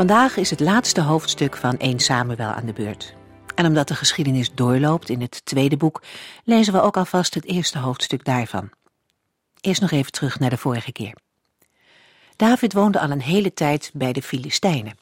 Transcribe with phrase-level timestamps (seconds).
[0.00, 3.14] Vandaag is het laatste hoofdstuk van 1 Samuel aan de beurt.
[3.54, 6.02] En omdat de geschiedenis doorloopt in het tweede boek,
[6.44, 8.70] lezen we ook alvast het eerste hoofdstuk daarvan.
[9.60, 11.14] Eerst nog even terug naar de vorige keer.
[12.36, 14.98] David woonde al een hele tijd bij de Filistijnen.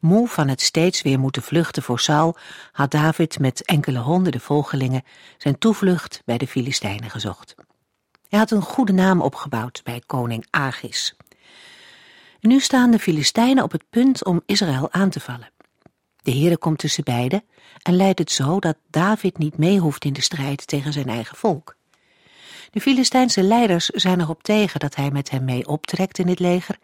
[0.00, 2.36] Moe van het steeds weer moeten vluchten voor Saul,
[2.72, 5.02] had David met enkele honderden volgelingen
[5.36, 7.54] zijn toevlucht bij de Filistijnen gezocht.
[8.28, 11.16] Hij had een goede naam opgebouwd bij koning Agis.
[12.40, 15.50] Nu staan de Filistijnen op het punt om Israël aan te vallen.
[16.22, 17.44] De Heere komt tussen beiden
[17.82, 21.36] en leidt het zo dat David niet mee hoeft in de strijd tegen zijn eigen
[21.36, 21.76] volk.
[22.70, 26.78] De Filistijnse leiders zijn erop tegen dat hij met hem mee optrekt in het leger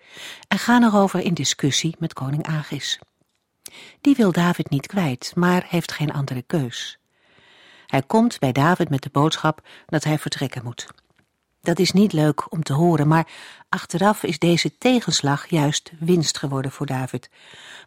[0.49, 2.99] en gaan erover in discussie met koning Agis.
[4.01, 6.99] Die wil David niet kwijt, maar heeft geen andere keus.
[7.87, 10.87] Hij komt bij David met de boodschap dat hij vertrekken moet.
[11.65, 13.27] Dat is niet leuk om te horen, maar
[13.69, 17.31] achteraf is deze tegenslag juist winst geworden voor David,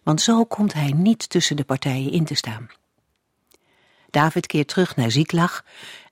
[0.04, 2.70] want zo komt hij niet tussen de partijen in te staan.
[4.10, 5.64] David keert terug naar Ziklag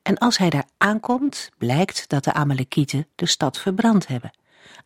[0.02, 4.31] en als hij daar aankomt, blijkt dat de Amalekieten de stad verbrand hebben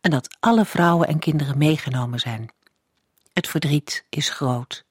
[0.00, 2.50] en dat alle vrouwen en kinderen meegenomen zijn.
[3.32, 4.84] Het verdriet is groot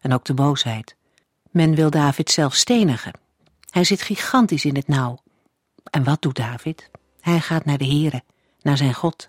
[0.00, 0.96] en ook de boosheid.
[1.50, 3.12] Men wil David zelf stenigen.
[3.70, 5.22] Hij zit gigantisch in het nauw.
[5.90, 6.90] En wat doet David?
[7.22, 8.22] Hij gaat naar de Here,
[8.62, 9.28] naar zijn God.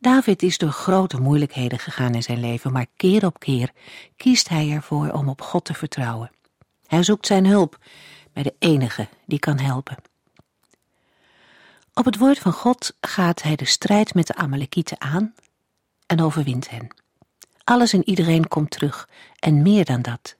[0.00, 3.72] David is door grote moeilijkheden gegaan in zijn leven, maar keer op keer
[4.16, 6.30] kiest hij ervoor om op God te vertrouwen.
[6.86, 7.78] Hij zoekt zijn hulp
[8.32, 9.96] bij de enige die kan helpen.
[11.94, 15.34] Op het woord van God gaat hij de strijd met de Amalekieten aan
[16.06, 16.88] en overwint hen.
[17.64, 20.37] Alles en iedereen komt terug en meer dan dat.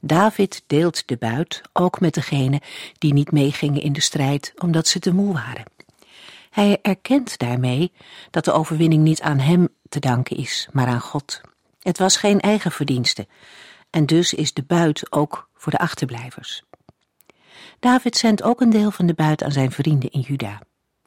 [0.00, 2.60] David deelt de buit ook met degenen
[2.98, 5.64] die niet meegingen in de strijd omdat ze te moe waren.
[6.50, 7.92] Hij erkent daarmee
[8.30, 11.40] dat de overwinning niet aan hem te danken is, maar aan God.
[11.80, 13.26] Het was geen eigen verdienste
[13.90, 16.62] en dus is de buit ook voor de achterblijvers.
[17.80, 20.60] David zendt ook een deel van de buit aan zijn vrienden in Juda.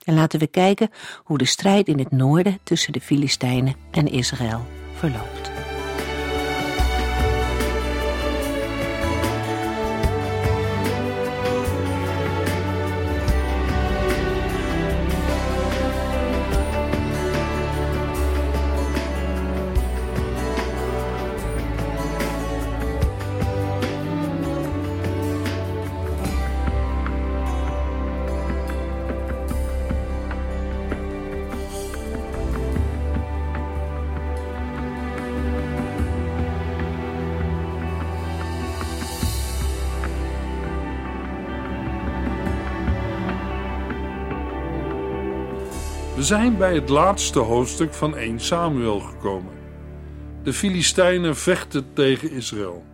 [0.04, 0.90] En laten we kijken
[1.24, 5.59] hoe de strijd in het noorden tussen de Filistijnen en Israël verloopt.
[46.30, 49.54] Zijn bij het laatste hoofdstuk van 1 Samuel gekomen.
[50.44, 52.86] De Filistijnen vechten tegen Israël.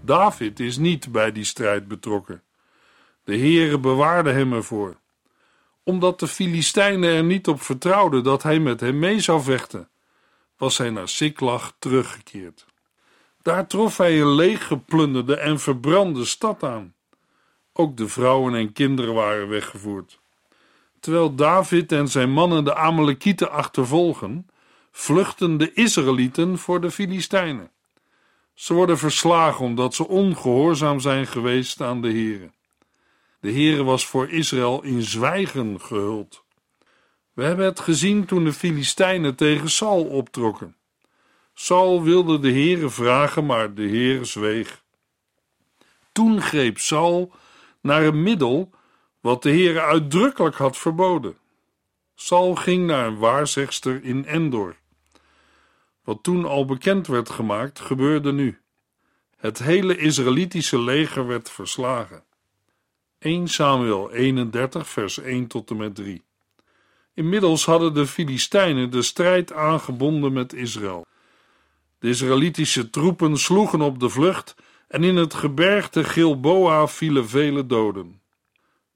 [0.00, 2.42] David is niet bij die strijd betrokken.
[3.24, 4.96] De Heere bewaarde hem ervoor.
[5.82, 9.88] Omdat de Filistijnen er niet op vertrouwden dat hij met hem mee zou vechten,
[10.56, 12.66] was hij naar Siklag teruggekeerd.
[13.42, 16.94] Daar trof hij een leeggeplunderde en verbrande stad aan.
[17.72, 20.19] Ook de vrouwen en kinderen waren weggevoerd.
[21.00, 24.48] Terwijl David en zijn mannen de Amalekieten achtervolgen,
[24.90, 27.70] vluchten de Israëlieten voor de Filistijnen.
[28.54, 32.50] Ze worden verslagen omdat ze ongehoorzaam zijn geweest aan de Heere.
[33.40, 36.44] De Heere was voor Israël in zwijgen gehuld.
[37.32, 40.76] We hebben het gezien toen de Filistijnen tegen Saul optrokken.
[41.54, 44.82] Saul wilde de Heere vragen, maar de Heere zweeg.
[46.12, 47.32] Toen greep Saul
[47.80, 48.70] naar een middel
[49.20, 51.36] wat de Heere uitdrukkelijk had verboden.
[52.14, 54.76] Saul ging naar een waarzegster in Endor.
[56.04, 58.58] Wat toen al bekend werd gemaakt, gebeurde nu.
[59.36, 62.24] Het hele Israëlitische leger werd verslagen.
[63.18, 66.22] 1 Samuel 31, vers 1 tot en met 3.
[67.14, 71.06] Inmiddels hadden de Filistijnen de strijd aangebonden met Israël.
[71.98, 74.54] De Israëlitische troepen sloegen op de vlucht
[74.88, 78.19] en in het gebergte Gilboa vielen vele doden.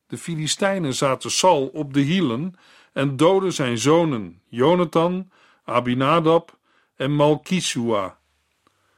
[0.07, 2.55] De Filistijnen zaten Sal op de hielen
[2.93, 5.31] en doodden zijn zonen Jonathan,
[5.65, 6.59] Abinadab
[6.97, 8.19] en Malkisua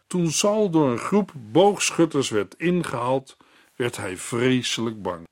[0.06, 3.36] Toen Saul door een groep boogschutters werd ingehaald,
[3.76, 5.28] werd hij vreselijk bang.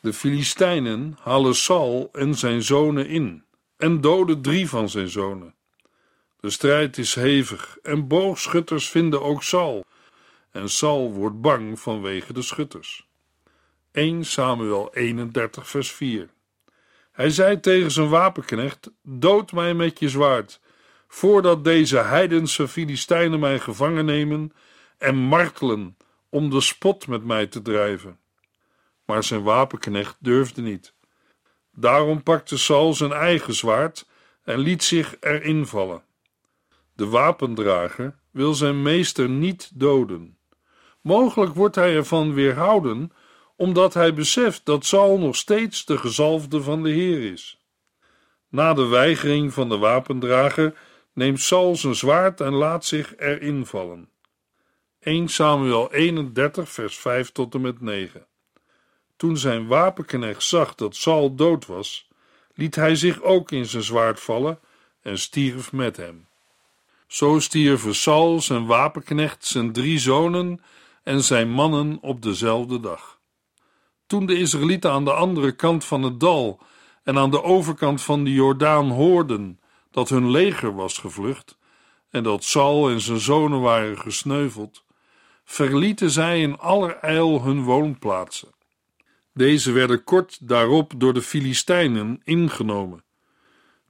[0.00, 3.44] De Filistijnen halen Saul en zijn zonen in
[3.76, 5.54] en doden drie van zijn zonen.
[6.40, 9.84] De strijd is hevig en boogschutters vinden ook Saul.
[10.50, 13.06] En Saul wordt bang vanwege de schutters.
[13.92, 16.28] 1 Samuel 31 vers 4
[17.12, 20.60] Hij zei tegen zijn wapenknecht, dood mij met je zwaard,
[21.08, 24.52] voordat deze heidense Filistijnen mij gevangen nemen
[24.98, 25.96] en martelen
[26.28, 28.18] om de spot met mij te drijven.
[29.04, 30.94] Maar zijn wapenknecht durfde niet.
[31.72, 34.06] Daarom pakte Saul zijn eigen zwaard
[34.42, 36.02] en liet zich erin vallen.
[36.94, 40.38] De wapendrager wil zijn meester niet doden.
[41.00, 43.12] Mogelijk wordt hij ervan weerhouden,
[43.62, 47.60] omdat hij beseft dat Saul nog steeds de gezalfde van de Heer is.
[48.48, 50.74] Na de weigering van de wapendrager
[51.12, 54.08] neemt Saul zijn zwaard en laat zich erin vallen.
[55.00, 58.26] 1 Samuel 31, vers 5 tot en met 9.
[59.16, 62.08] Toen zijn wapenknecht zag dat Saul dood was,
[62.54, 64.58] liet hij zich ook in zijn zwaard vallen
[65.02, 66.26] en stierf met hem.
[67.06, 70.60] Zo stierven Saul, zijn wapenknecht, zijn drie zonen
[71.02, 73.20] en zijn mannen op dezelfde dag.
[74.12, 76.60] Toen de Israëlieten aan de andere kant van het dal
[77.02, 79.60] en aan de overkant van de Jordaan hoorden
[79.90, 81.58] dat hun leger was gevlucht
[82.10, 84.84] en dat Saul en zijn zonen waren gesneuveld,
[85.44, 88.48] verlieten zij in allerijl hun woonplaatsen.
[89.34, 93.04] Deze werden kort daarop door de Filistijnen ingenomen.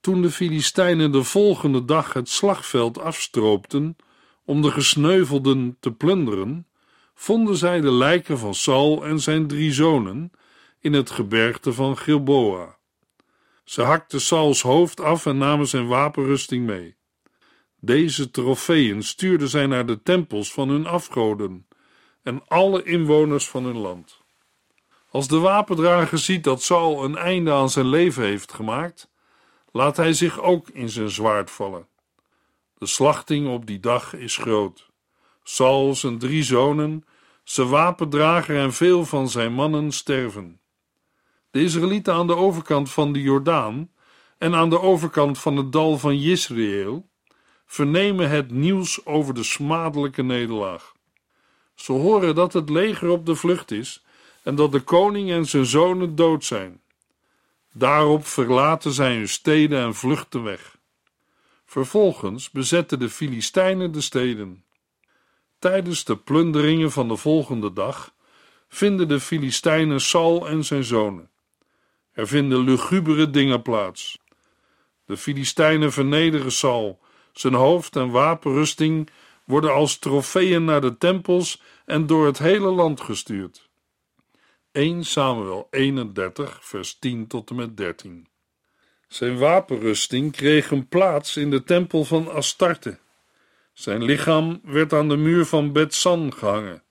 [0.01, 3.97] Toen de Filistijnen de volgende dag het slagveld afstroopten
[4.45, 6.67] om de gesneuvelden te plunderen,
[7.15, 10.33] vonden zij de lijken van Saul en zijn drie zonen
[10.81, 12.77] in het gebergte van Gilboa.
[13.65, 16.97] Ze hakten Sauls hoofd af en namen zijn wapenrusting mee.
[17.81, 21.67] Deze trofeeën stuurden zij naar de tempels van hun afgoden
[22.23, 24.21] en alle inwoners van hun land.
[25.11, 29.11] Als de wapendrager ziet dat Saul een einde aan zijn leven heeft gemaakt,
[29.73, 31.89] laat hij zich ook in zijn zwaard vallen.
[32.79, 34.92] De slachting op die dag is groot.
[35.43, 37.05] Saul, zijn drie zonen,
[37.45, 40.61] zijn wapendrager en veel van zijn mannen sterven.
[41.51, 43.91] De Israëlieten aan de overkant van de Jordaan
[44.39, 47.09] en aan de overkant van het dal van Jezreel
[47.67, 50.93] vernemen het nieuws over de smadelijke nederlaag.
[51.75, 54.05] Ze horen dat het leger op de vlucht is
[54.43, 56.81] en dat de koning en zijn zonen dood zijn.
[57.73, 60.77] Daarop verlaten zij hun steden en vluchten weg.
[61.67, 64.65] Vervolgens bezetten de Filistijnen de steden.
[65.63, 68.15] Tijdens de plunderingen van de volgende dag
[68.69, 71.31] vinden de Filistijnen Saul en zijn zonen.
[72.13, 74.19] Er vinden lugubere dingen plaats.
[75.05, 77.01] De Filistijnen vernederen Saul,
[77.33, 79.11] zijn hoofd en wapenrusting
[79.45, 83.69] worden als trofeeën naar de tempels en door het hele land gestuurd.
[84.73, 88.27] 1 Samuel 31, vers 10 tot en met 13.
[89.09, 92.99] Zijn wapenrusting kreeg een plaats in de tempel van Astarte.
[93.73, 96.83] Zijn lichaam werd aan de muur van Betsan gehangen.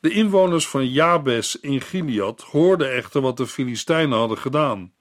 [0.00, 4.94] De inwoners van Jabes in Gilead hoorden echter wat de Filistijnen hadden gedaan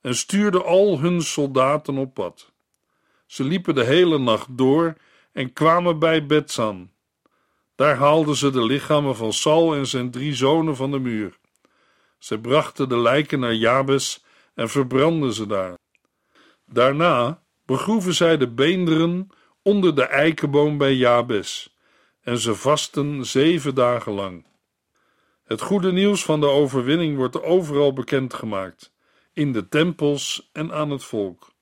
[0.00, 2.52] en stuurden al hun soldaten op pad.
[3.26, 4.94] Ze liepen de hele nacht door
[5.32, 6.90] en kwamen bij Betsan.
[7.74, 11.38] Daar haalden ze de lichamen van Saul en zijn drie zonen van de muur.
[12.18, 15.78] Ze brachten de lijken naar Jabes en verbrandden ze daar.
[16.66, 19.28] Daarna begroeven zij de beenderen
[19.64, 21.76] onder de eikenboom bij Jabes
[22.20, 24.46] en ze vasten zeven dagen lang.
[25.44, 28.92] Het goede nieuws van de overwinning wordt overal bekendgemaakt,
[29.32, 31.52] in de tempels en aan het volk.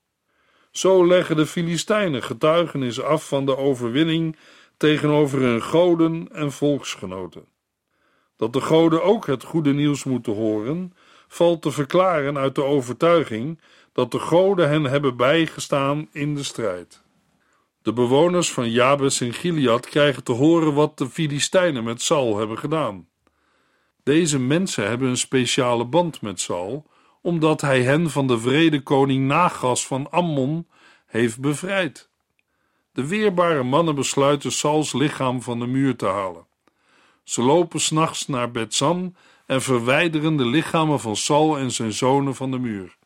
[0.71, 4.37] Zo leggen de Filistijnen getuigenis af van de overwinning
[4.77, 7.45] tegenover hun goden en volksgenoten.
[8.37, 10.93] Dat de goden ook het goede nieuws moeten horen,
[11.27, 17.02] valt te verklaren uit de overtuiging dat de goden hen hebben bijgestaan in de strijd.
[17.83, 22.57] De bewoners van Jabes in Gilead krijgen te horen wat de Filistijnen met Saul hebben
[22.57, 23.07] gedaan.
[24.03, 26.85] Deze mensen hebben een speciale band met Saul,
[27.21, 30.67] omdat hij hen van de vrede koning Nagas van Ammon
[31.05, 32.09] heeft bevrijd.
[32.91, 36.45] De weerbare mannen besluiten Sauls lichaam van de muur te halen.
[37.23, 42.51] Ze lopen s'nachts naar Betsan en verwijderen de lichamen van Saul en zijn zonen van
[42.51, 42.97] de muur.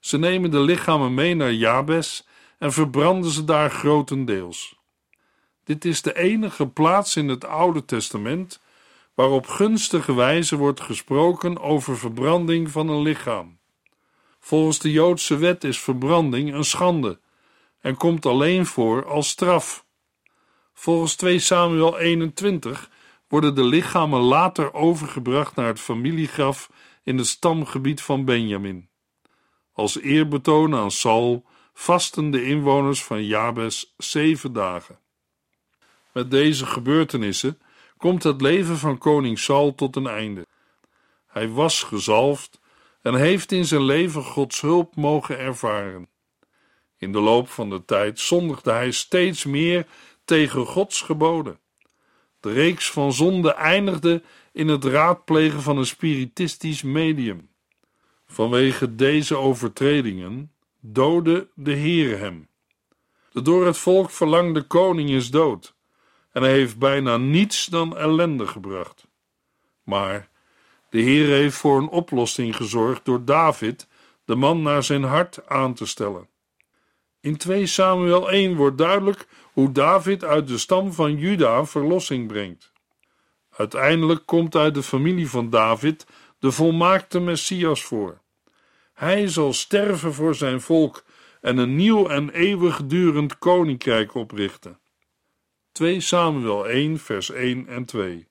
[0.00, 2.26] Ze nemen de lichamen mee naar Jabes
[2.62, 4.80] en verbranden ze daar grotendeels.
[5.64, 8.60] Dit is de enige plaats in het Oude Testament
[9.14, 13.58] waarop gunstige wijze wordt gesproken over verbranding van een lichaam.
[14.40, 17.20] Volgens de Joodse wet is verbranding een schande
[17.80, 19.84] en komt alleen voor als straf.
[20.74, 22.90] Volgens 2 Samuel 21
[23.28, 26.70] worden de lichamen later overgebracht naar het familiegraf
[27.02, 28.88] in het stamgebied van Benjamin.
[29.72, 34.98] Als eerbetoon aan Saul vasten de inwoners van Jabes zeven dagen.
[36.12, 37.60] Met deze gebeurtenissen
[37.96, 40.46] komt het leven van koning Saul tot een einde.
[41.26, 42.60] Hij was gezalfd
[43.02, 46.08] en heeft in zijn leven Gods hulp mogen ervaren.
[46.98, 49.86] In de loop van de tijd zondigde hij steeds meer
[50.24, 51.58] tegen Gods geboden.
[52.40, 57.50] De reeks van zonden eindigde in het raadplegen van een spiritistisch medium.
[58.26, 60.51] Vanwege deze overtredingen
[60.84, 62.48] doodde de Heer hem.
[63.32, 65.74] De door het volk verlangde koning is dood
[66.32, 69.06] en hij heeft bijna niets dan ellende gebracht.
[69.82, 70.28] Maar
[70.90, 73.88] de Heer heeft voor een oplossing gezorgd door David,
[74.24, 76.28] de man naar zijn hart, aan te stellen.
[77.20, 82.72] In 2 Samuel 1 wordt duidelijk hoe David uit de stam van Juda verlossing brengt.
[83.50, 86.06] Uiteindelijk komt uit de familie van David
[86.38, 88.20] de volmaakte Messias voor.
[88.92, 91.04] Hij zal sterven voor zijn volk
[91.40, 94.78] en een nieuw en eeuwigdurend koninkrijk oprichten.
[95.72, 98.28] 2 Samuel 1 vers 1 en 2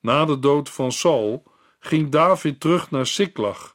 [0.00, 1.42] Na de dood van Saul
[1.78, 3.74] ging David terug naar Siklag,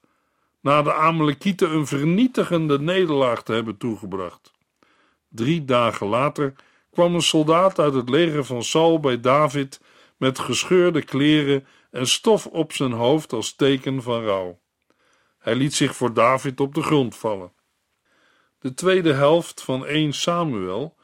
[0.61, 4.51] na de Amalekieten een vernietigende nederlaag te hebben toegebracht.
[5.29, 6.53] Drie dagen later
[6.91, 9.81] kwam een soldaat uit het leger van Saul bij David
[10.17, 14.59] met gescheurde kleren en stof op zijn hoofd als teken van rouw.
[15.43, 17.51] Hij liet zich voor David op de grond vallen.
[18.59, 20.95] De tweede helft van 1 Samuel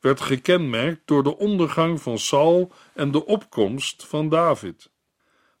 [0.00, 4.90] werd gekenmerkt door de ondergang van Saul en de opkomst van David.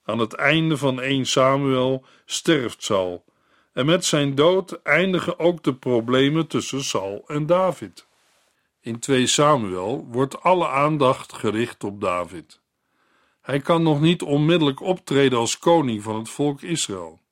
[0.04, 3.24] Aan het einde van 1 Samuel sterft Saul,
[3.72, 8.06] en met zijn dood eindigen ook de problemen tussen Saul en David.
[8.80, 12.60] In 2 Samuel wordt alle aandacht gericht op David.
[13.40, 17.22] Hij kan nog niet onmiddellijk optreden als koning van het volk Israël.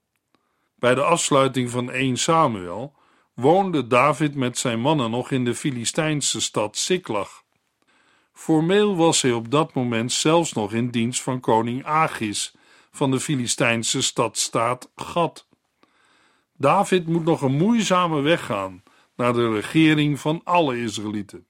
[0.83, 2.95] Bij de afsluiting van 1 Samuel
[3.35, 7.45] woonde David met zijn mannen nog in de Filistijnse stad Siklag.
[8.33, 12.55] Formeel was hij op dat moment zelfs nog in dienst van koning Agis
[12.91, 15.49] van de Filistijnse stadstaat Gad.
[16.57, 18.83] David moet nog een moeizame weg gaan
[19.17, 21.47] naar de regering van alle Israëlieten.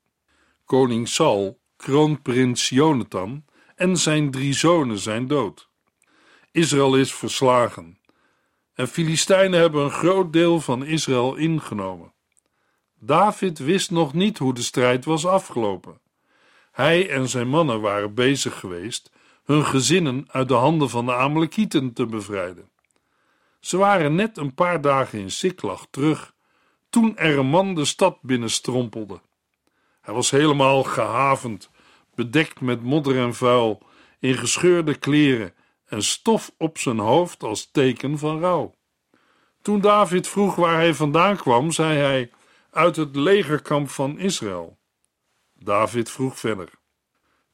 [0.64, 5.68] Koning Saul, kroonprins Jonathan en zijn drie zonen zijn dood.
[6.50, 8.00] Israël is verslagen
[8.74, 12.12] en Filistijnen hebben een groot deel van Israël ingenomen.
[12.98, 16.00] David wist nog niet hoe de strijd was afgelopen.
[16.72, 19.12] Hij en zijn mannen waren bezig geweest
[19.44, 22.70] hun gezinnen uit de handen van de Amalekieten te bevrijden.
[23.60, 26.34] Ze waren net een paar dagen in Siklag terug,
[26.90, 29.20] toen er een man de stad binnenstrompelde.
[30.00, 31.70] Hij was helemaal gehavend,
[32.14, 33.82] bedekt met modder en vuil,
[34.18, 35.54] in gescheurde kleren
[35.92, 38.74] en stof op zijn hoofd als teken van rouw.
[39.62, 42.30] Toen David vroeg waar hij vandaan kwam, zei hij:
[42.70, 44.78] Uit het legerkamp van Israël.
[45.54, 46.68] David vroeg verder.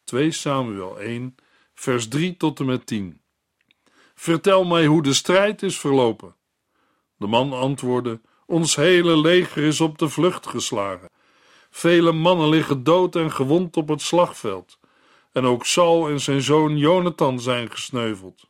[0.05, 1.35] 2 Samuel 1,
[1.75, 3.21] vers 3 tot en met 10.
[4.15, 6.35] Vertel mij hoe de strijd is verlopen.
[7.17, 11.11] De man antwoordde: Ons hele leger is op de vlucht geslagen.
[11.71, 14.79] Vele mannen liggen dood en gewond op het slagveld.
[15.33, 18.49] En ook Saul en zijn zoon Jonathan zijn gesneuveld.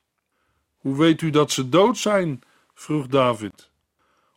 [0.77, 2.43] Hoe weet u dat ze dood zijn?
[2.75, 3.71] vroeg David.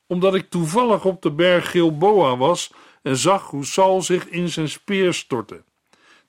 [0.07, 2.71] Omdat ik toevallig op de berg Gilboa was
[3.01, 5.63] en zag hoe Saul zich in zijn speer stortte,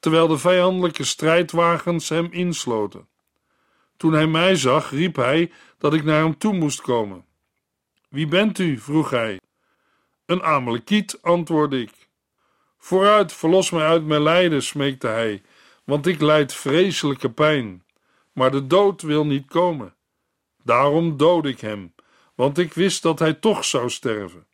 [0.00, 3.08] terwijl de vijandelijke strijdwagens hem insloten.
[3.96, 7.24] Toen hij mij zag, riep hij dat ik naar hem toe moest komen.
[8.08, 8.78] Wie bent u?
[8.78, 9.40] vroeg hij.
[10.26, 12.08] Een Amalekiet, antwoordde ik.
[12.78, 15.42] Vooruit, verlos mij uit mijn lijden, smeekte hij,
[15.84, 17.84] want ik lijd vreselijke pijn.
[18.32, 19.94] Maar de dood wil niet komen.
[20.64, 21.94] Daarom dood ik hem,
[22.34, 24.46] want ik wist dat hij toch zou sterven.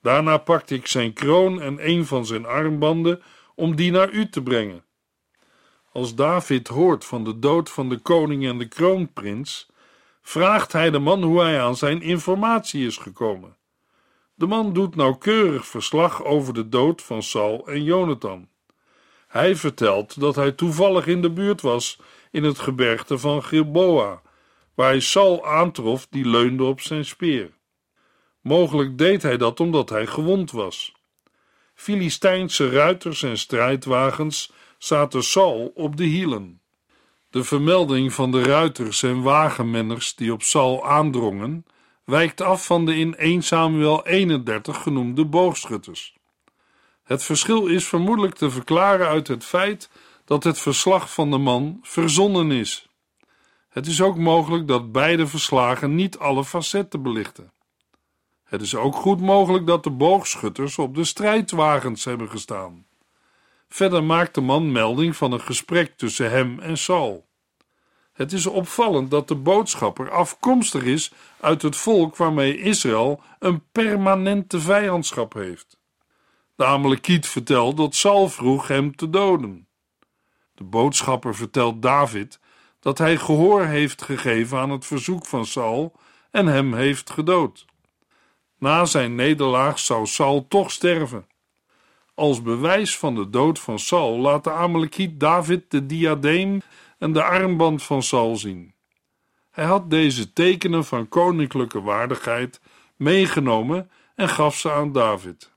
[0.00, 3.22] Daarna pakte ik zijn kroon en een van zijn armbanden
[3.54, 4.84] om die naar u te brengen.
[5.92, 9.70] Als David hoort van de dood van de koning en de kroonprins,
[10.22, 13.56] vraagt hij de man hoe hij aan zijn informatie is gekomen.
[14.34, 18.48] De man doet nauwkeurig verslag over de dood van Saul en Jonathan.
[19.32, 21.98] Hij vertelt dat hij toevallig in de buurt was
[22.30, 24.22] in het gebergte van Gilboa,
[24.74, 27.50] waar hij Saul aantrof die leunde op zijn speer.
[28.40, 30.92] Mogelijk deed hij dat omdat hij gewond was.
[31.74, 36.60] Filistijnse ruiters en strijdwagens zaten Saul op de hielen.
[37.30, 41.66] De vermelding van de ruiters en wagenmenners die op Saul aandrongen,
[42.04, 46.20] wijkt af van de in 1 Samuel 31 genoemde boogschutters.
[47.02, 49.90] Het verschil is vermoedelijk te verklaren uit het feit
[50.24, 52.88] dat het verslag van de man verzonnen is.
[53.68, 57.52] Het is ook mogelijk dat beide verslagen niet alle facetten belichten.
[58.44, 62.86] Het is ook goed mogelijk dat de boogschutters op de strijdwagens hebben gestaan.
[63.68, 67.26] Verder maakt de man melding van een gesprek tussen hem en Saul.
[68.12, 74.60] Het is opvallend dat de boodschapper afkomstig is uit het volk waarmee Israël een permanente
[74.60, 75.80] vijandschap heeft.
[76.54, 79.66] De Amalekiet vertelt dat Saul vroeg hem te doden.
[80.54, 82.40] De boodschapper vertelt David
[82.80, 85.92] dat hij gehoor heeft gegeven aan het verzoek van Saul
[86.30, 87.64] en hem heeft gedood.
[88.58, 91.26] Na zijn nederlaag zou Saul toch sterven.
[92.14, 96.60] Als bewijs van de dood van Saul laat de Amalekiet David de diadeem
[96.98, 98.74] en de armband van Saul zien.
[99.50, 102.60] Hij had deze tekenen van koninklijke waardigheid
[102.96, 105.51] meegenomen en gaf ze aan David.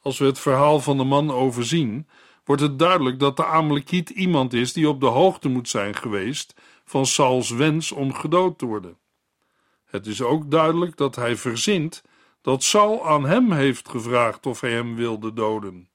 [0.00, 2.08] Als we het verhaal van de man overzien,
[2.44, 6.54] wordt het duidelijk dat de Amalekiet iemand is die op de hoogte moet zijn geweest
[6.84, 8.98] van Sauls wens om gedood te worden.
[9.84, 12.02] Het is ook duidelijk dat hij verzint
[12.40, 15.90] dat Saul aan hem heeft gevraagd of hij hem wilde doden.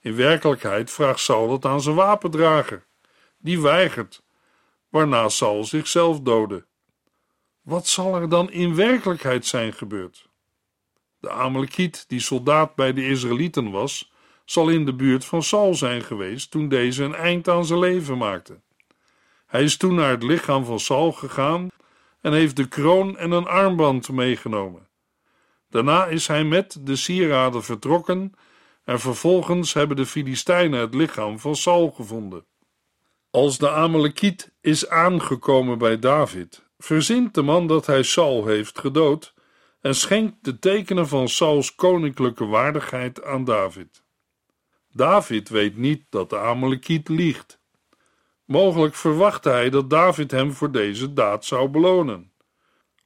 [0.00, 2.86] In werkelijkheid vraagt Saul dat aan zijn wapendrager.
[3.38, 4.22] Die weigert,
[4.88, 6.66] waarna Saul zichzelf doodde.
[7.62, 10.27] Wat zal er dan in werkelijkheid zijn gebeurd?
[11.20, 14.12] De Amalekiet, die soldaat bij de Israëlieten was,
[14.44, 18.18] zal in de buurt van Saul zijn geweest toen deze een eind aan zijn leven
[18.18, 18.60] maakte.
[19.46, 21.68] Hij is toen naar het lichaam van Saul gegaan
[22.20, 24.88] en heeft de kroon en een armband meegenomen.
[25.70, 28.32] Daarna is hij met de sieraden vertrokken
[28.84, 32.44] en vervolgens hebben de Filistijnen het lichaam van Saul gevonden.
[33.30, 39.34] Als de Amalekiet is aangekomen bij David, verzint de man dat hij Saul heeft gedood
[39.80, 44.02] en schenkt de tekenen van Sauls koninklijke waardigheid aan David.
[44.92, 47.60] David weet niet dat de Amalekiet liegt.
[48.44, 52.32] Mogelijk verwachtte hij dat David hem voor deze daad zou belonen.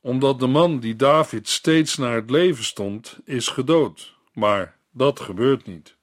[0.00, 4.16] Omdat de man die David steeds naar het leven stond, is gedood.
[4.32, 5.96] Maar dat gebeurt niet.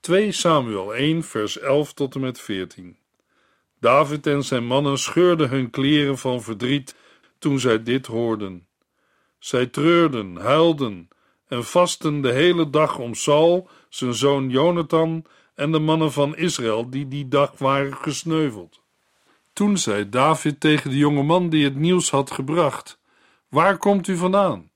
[0.00, 2.98] 2 Samuel 1, vers 11 tot en met 14.
[3.80, 6.96] David en zijn mannen scheurden hun kleren van verdriet
[7.38, 8.67] toen zij dit hoorden.
[9.38, 11.08] Zij treurden, huilden
[11.46, 15.24] en vasten de hele dag om Saul, zijn zoon Jonathan
[15.54, 18.82] en de mannen van Israël die die dag waren gesneuveld.
[19.52, 23.00] Toen zei David tegen de jonge man die het nieuws had gebracht:
[23.48, 24.70] Waar komt u vandaan?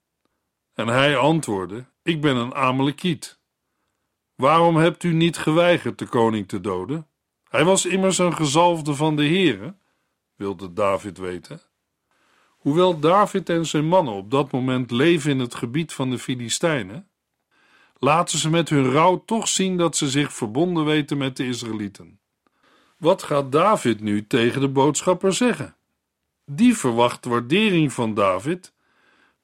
[0.75, 3.41] En hij antwoordde: Ik ben een Amalekiet.
[4.35, 7.07] Waarom hebt u niet geweigerd de koning te doden?
[7.49, 9.75] Hij was immers een gezalfde van de Heere,
[10.37, 11.61] wilde David weten.
[12.63, 17.09] Hoewel David en zijn mannen op dat moment leven in het gebied van de Filistijnen,
[17.99, 22.21] laten ze met hun rouw toch zien dat ze zich verbonden weten met de Israëlieten.
[22.97, 25.77] Wat gaat David nu tegen de boodschapper zeggen?
[26.47, 28.73] Die verwacht waardering van David,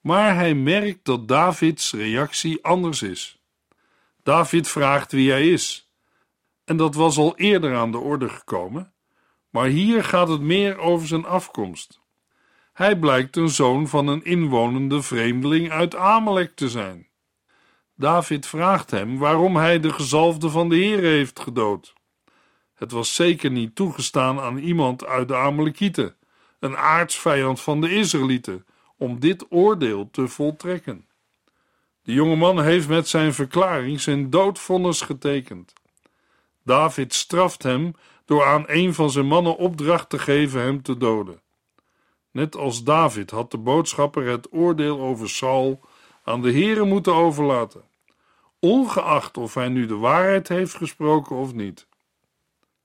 [0.01, 3.39] maar hij merkt dat Davids reactie anders is.
[4.23, 5.91] David vraagt wie hij is,
[6.65, 8.93] en dat was al eerder aan de orde gekomen,
[9.51, 11.98] maar hier gaat het meer over zijn afkomst.
[12.79, 17.07] Hij blijkt een zoon van een inwonende vreemdeling uit Amalek te zijn.
[17.95, 21.95] David vraagt hem waarom hij de gezalfde van de Heer heeft gedood.
[22.75, 26.17] Het was zeker niet toegestaan aan iemand uit de Amalekieten,
[26.61, 31.07] een aardsvijand van de Israëlieten, om dit oordeel te voltrekken.
[32.03, 35.73] De jonge man heeft met zijn verklaring zijn doodvonnis getekend.
[36.65, 41.47] David straft hem door aan een van zijn mannen opdracht te geven hem te doden.
[42.39, 45.81] Net als David had de boodschapper het oordeel over Saul
[46.25, 47.83] aan de Here moeten overlaten,
[48.59, 51.87] ongeacht of hij nu de waarheid heeft gesproken of niet.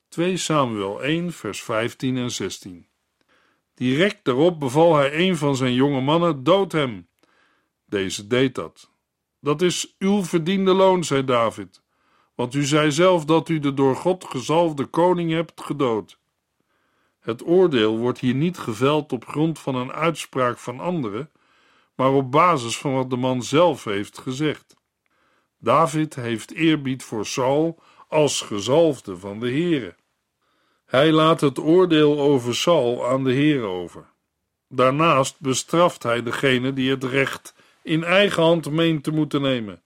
[0.08, 2.88] 2 Samuel 1, vers 15 en 16.
[3.74, 7.08] Direct daarop beval hij een van zijn jonge mannen: dood hem.
[7.86, 8.89] Deze deed dat.
[9.39, 11.82] Dat is uw verdiende loon, zei David,
[12.36, 16.22] want u zei zelf dat u de door God gezalfde koning hebt gedood.
[17.24, 21.30] Het oordeel wordt hier niet geveld op grond van een uitspraak van anderen,
[21.96, 24.76] maar op basis van wat de man zelf heeft gezegd.
[25.58, 29.96] David heeft eerbied voor Saul als gezalfde van de Heere.
[30.86, 34.06] Hij laat het oordeel over Saul aan de Heer over.
[34.70, 39.82] Daarnaast bestraft hij degene die het recht in eigen hand meent te moeten nemen.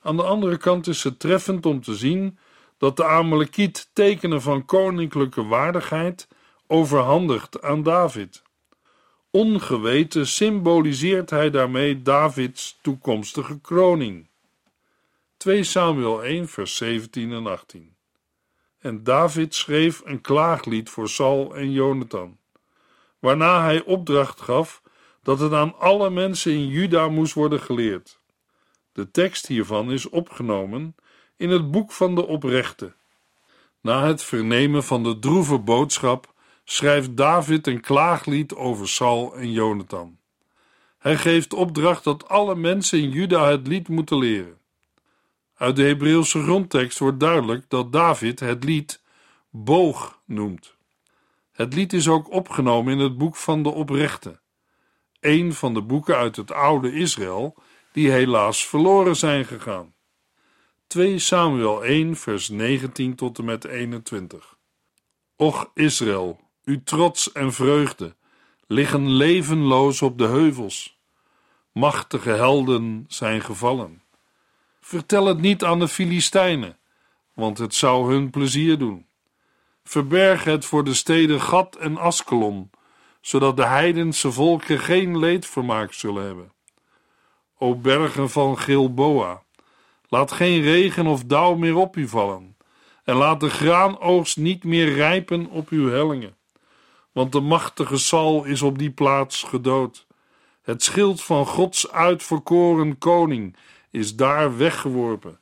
[0.00, 2.38] Aan de andere kant is het treffend om te zien
[2.78, 6.28] dat de Amalekiet tekenen van koninklijke waardigheid
[6.66, 8.42] overhandigt aan David.
[9.30, 14.28] Ongeweten symboliseert hij daarmee Davids toekomstige kroning.
[15.36, 17.94] 2 Samuel 1, vers 17 en 18.
[18.78, 22.38] En David schreef een klaaglied voor Saul en Jonathan,
[23.18, 24.82] waarna hij opdracht gaf
[25.22, 28.18] dat het aan alle mensen in Juda moest worden geleerd.
[28.92, 30.94] De tekst hiervan is opgenomen
[31.36, 32.94] in het boek van de oprechte.
[33.80, 36.33] Na het vernemen van de droeve boodschap
[36.64, 40.18] schrijft David een klaaglied over Saul en Jonathan.
[40.98, 44.58] Hij geeft opdracht dat alle mensen in Juda het lied moeten leren.
[45.54, 49.02] Uit de Hebreeuwse grondtekst wordt duidelijk dat David het lied
[49.50, 50.76] boog noemt.
[51.52, 54.40] Het lied is ook opgenomen in het boek van de oprechte,
[55.20, 57.54] een van de boeken uit het oude Israël
[57.92, 59.94] die helaas verloren zijn gegaan.
[60.86, 64.56] 2 Samuel 1 vers 19 tot en met 21
[65.36, 68.14] Och Israël, uw trots en vreugde,
[68.66, 70.98] liggen levenloos op de heuvels.
[71.72, 74.02] Machtige helden zijn gevallen.
[74.80, 76.78] Vertel het niet aan de Filistijnen,
[77.32, 79.06] want het zou hun plezier doen.
[79.84, 82.70] Verberg het voor de steden Gad en Askelon,
[83.20, 86.52] zodat de heidense volken geen leedvermaak zullen hebben.
[87.58, 89.42] O bergen van Gilboa,
[90.08, 92.56] laat geen regen of dauw meer op u vallen,
[93.04, 96.36] en laat de graanoogst niet meer rijpen op uw hellingen
[97.14, 100.06] want de machtige Sal is op die plaats gedood.
[100.62, 103.56] Het schild van Gods uitverkoren koning
[103.90, 105.40] is daar weggeworpen.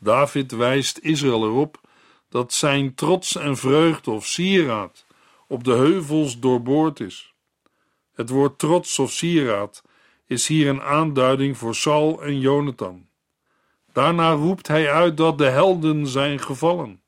[0.00, 1.80] David wijst Israël erop
[2.28, 5.06] dat zijn trots en vreugde of sieraad
[5.48, 7.34] op de heuvels doorboord is.
[8.14, 9.82] Het woord trots of sieraad
[10.26, 13.06] is hier een aanduiding voor Saul en Jonathan.
[13.92, 17.00] Daarna roept hij uit dat de helden zijn gevallen.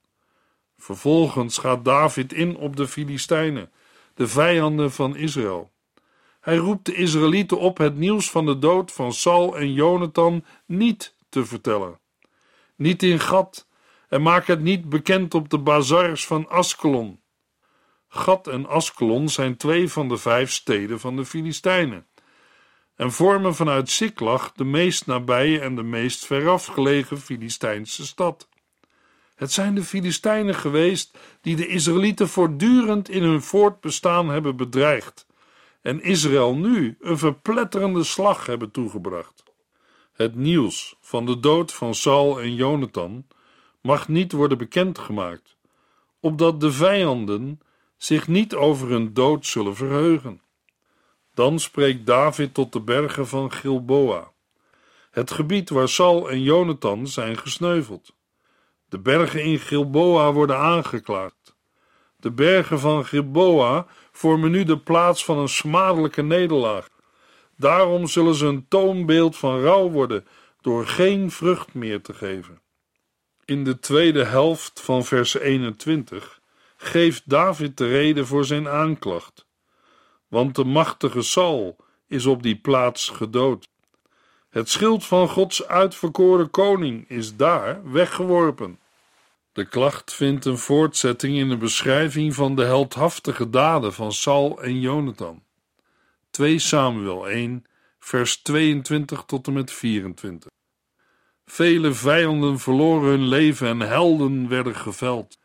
[0.79, 3.71] Vervolgens gaat David in op de Filistijnen,
[4.15, 5.71] de vijanden van Israël.
[6.41, 11.15] Hij roept de Israëlieten op het nieuws van de dood van Saul en Jonathan niet
[11.29, 12.01] te vertellen.
[12.77, 13.69] Niet in Gad
[14.09, 17.21] en maak het niet bekend op de bazars van Askelon.
[18.09, 22.07] Gad en Askelon zijn twee van de vijf steden van de Filistijnen
[22.99, 28.49] en vormen vanuit Siklag de meest nabije en de meest verafgelegen Filistijnse stad.
[29.39, 35.27] Het zijn de Filistijnen geweest die de Israëlieten voortdurend in hun voortbestaan hebben bedreigd
[35.83, 39.43] en Israël nu een verpletterende slag hebben toegebracht.
[40.13, 43.27] Het nieuws van de dood van Saul en Jonathan
[43.81, 45.57] mag niet worden bekendgemaakt,
[46.21, 47.61] opdat de vijanden
[47.97, 50.43] zich niet over hun dood zullen verheugen.
[51.35, 54.33] Dan spreekt David tot de bergen van Gilboa,
[55.11, 58.17] het gebied waar Saul en Jonathan zijn gesneuveld.
[58.89, 61.57] De bergen in Gilboa worden aangeklaagd.
[62.17, 66.89] De bergen van Gilboa vormen nu de plaats van een smadelijke nederlaag.
[67.57, 70.27] Daarom zullen ze een toonbeeld van rouw worden
[70.61, 72.61] door geen vrucht meer te geven.
[73.45, 76.41] In de tweede helft van vers 21
[76.77, 79.47] geeft David de reden voor zijn aanklacht.
[80.29, 83.69] Want de machtige Saul is op die plaats gedood.
[84.59, 88.79] Het schild van Gods uitverkoren koning is daar weggeworpen.
[89.53, 94.81] De klacht vindt een voortzetting in de beschrijving van de heldhaftige daden van Saul en
[94.81, 95.43] Jonathan.
[96.31, 97.65] 2 Samuel 1,
[97.99, 100.51] vers 22 tot en met 24.
[101.47, 105.39] Vele vijanden verloren hun leven en helden werden geveld.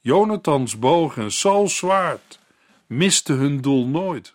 [0.00, 2.38] Jonathans boog en Sauls zwaard
[2.86, 4.34] misten hun doel nooit.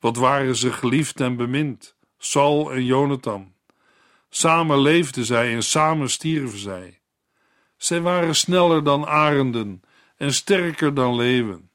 [0.00, 1.91] Wat waren ze geliefd en bemind,
[2.24, 3.52] Saul en Jonathan.
[4.30, 7.00] Samen leefden zij en samen stierven zij.
[7.76, 9.82] Zij waren sneller dan arenden
[10.16, 11.70] en sterker dan leeuwen.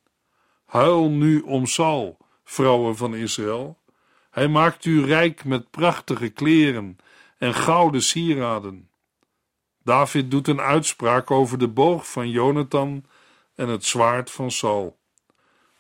[0.66, 3.78] Huil nu om Saul, vrouwen van Israël.
[4.30, 6.98] Hij maakt u rijk met prachtige kleren
[7.38, 8.90] en gouden sieraden.
[9.84, 13.06] David doet een uitspraak over de boog van Jonathan
[13.56, 14.98] en het zwaard van Saul.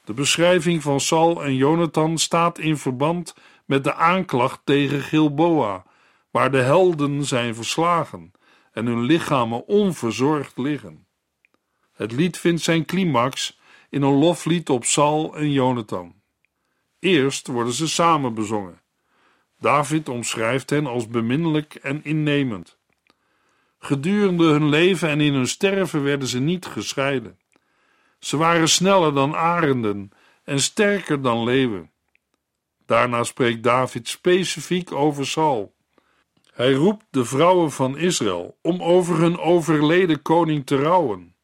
[0.03, 3.33] De beschrijving van Saul en Jonathan staat in verband
[3.67, 5.85] met de aanklacht tegen Gilboa,
[6.31, 8.31] waar de helden zijn verslagen
[8.71, 11.07] en hun lichamen onverzorgd liggen.
[11.93, 16.15] Het lied vindt zijn climax in een loflied op Saul en Jonathan.
[16.99, 18.81] Eerst worden ze samen bezongen.
[19.59, 22.77] David omschrijft hen als beminnelijk en innemend.
[23.79, 27.39] Gedurende hun leven en in hun sterven werden ze niet gescheiden.
[28.19, 30.11] Ze waren sneller dan arenden
[30.43, 31.91] en sterker dan leeuwen.
[32.87, 35.73] Daarna spreekt David specifiek over Saul.
[36.53, 41.35] Hij roept de vrouwen van Israël om over hun overleden koning te rouwen.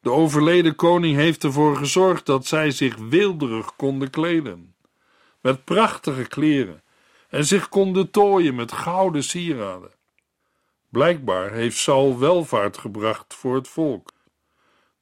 [0.00, 4.74] De overleden koning heeft ervoor gezorgd dat zij zich weelderig konden kleden,
[5.40, 6.82] met prachtige kleren,
[7.28, 9.90] en zich konden tooien met gouden sieraden.
[10.88, 14.12] Blijkbaar heeft Saul welvaart gebracht voor het volk.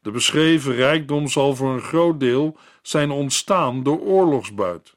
[0.03, 4.97] De beschreven rijkdom zal voor een groot deel zijn ontstaan door oorlogsbuit.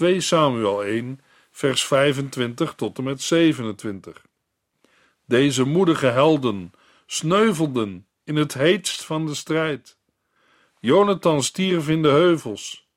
[0.00, 4.26] 2 Samuel 1, vers 25 tot en met 27.
[5.26, 6.72] Deze moedige helden
[7.06, 9.98] sneuvelden in het heetst van de strijd.
[10.78, 12.88] Jonathan stierf in de heuvels.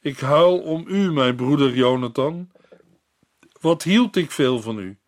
[0.00, 2.50] Ik huil om u, mijn broeder Jonathan.
[3.60, 4.98] Wat hield ik veel van u?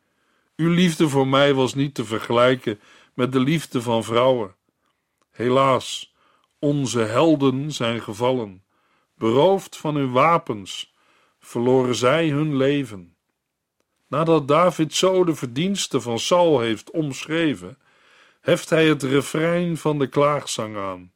[0.57, 2.81] Uw liefde voor mij was niet te vergelijken
[3.15, 4.55] met de liefde van vrouwen.
[5.31, 6.15] Helaas,
[6.59, 8.65] onze helden zijn gevallen,
[9.15, 10.97] beroofd van hun wapens,
[11.49, 13.17] verloren zij hun leven.
[14.07, 17.79] Nadat David zo de verdiensten van Saul heeft omschreven,
[18.41, 21.13] heft hij het refrein van de klaagzang aan.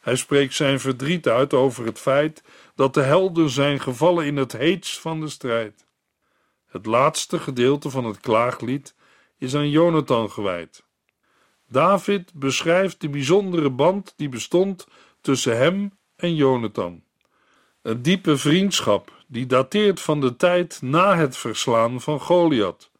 [0.00, 2.42] Hij spreekt zijn verdriet uit over het feit
[2.74, 5.86] dat de helden zijn gevallen in het heetst van de strijd.
[6.66, 8.94] Het laatste gedeelte van het klaaglied
[9.38, 10.84] is aan Jonathan gewijd.
[11.68, 14.86] David beschrijft de bijzondere band die bestond
[15.20, 17.06] tussen hem en Jonathan.
[17.88, 22.90] Een diepe vriendschap die dateert van de tijd na het verslaan van Goliath,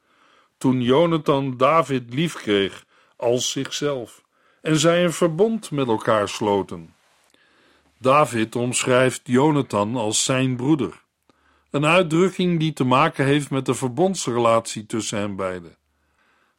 [0.59, 2.85] toen Jonathan David liefkreeg
[3.17, 4.23] als zichzelf
[4.63, 6.95] en zij een verbond met elkaar sloten.
[7.99, 11.03] David omschrijft Jonathan als zijn broeder,
[11.71, 15.77] een uitdrukking die te maken heeft met de verbondsrelatie tussen hen beiden.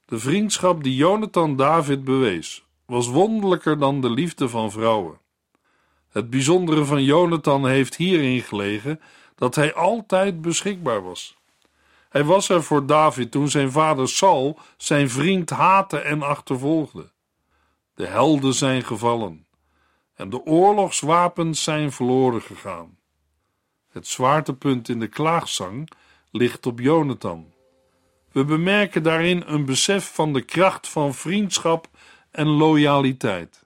[0.05, 5.19] De vriendschap die Jonathan David bewees, was wonderlijker dan de liefde van vrouwen.
[6.09, 9.01] Het bijzondere van Jonathan heeft hierin gelegen
[9.35, 11.37] dat hij altijd beschikbaar was.
[12.09, 17.09] Hij was er voor David toen zijn vader Saul zijn vriend haatte en achtervolgde.
[17.95, 19.47] De helden zijn gevallen
[20.15, 22.97] en de oorlogswapens zijn verloren gegaan.
[23.91, 25.89] Het zwaartepunt in de klaagzang
[26.31, 27.53] ligt op Jonathan.
[28.31, 31.87] We bemerken daarin een besef van de kracht van vriendschap
[32.31, 33.63] en loyaliteit.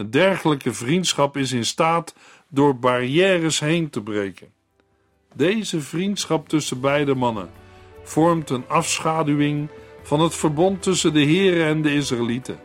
[0.00, 2.14] Een dergelijke vriendschap is in staat
[2.48, 4.48] door barrières heen te breken.
[5.34, 7.50] Deze vriendschap tussen beide mannen
[8.02, 9.68] vormt een afschaduwing
[10.02, 12.58] van het verbond tussen de Heere en de Israëlieten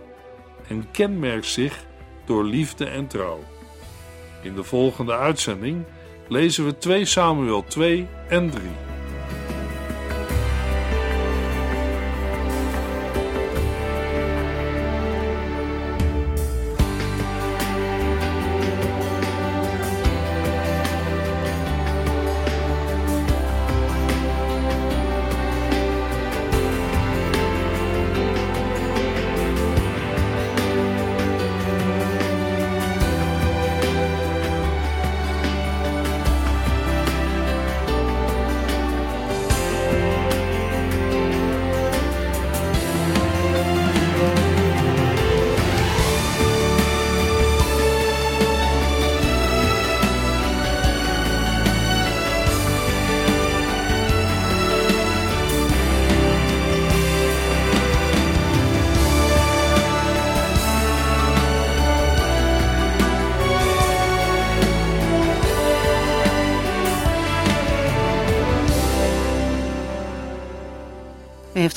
[0.67, 1.86] en kenmerkt zich
[2.26, 3.43] door liefde en trouw.
[4.41, 5.84] In de volgende uitzending
[6.28, 8.85] lezen we 2 Samuel 2 en 3.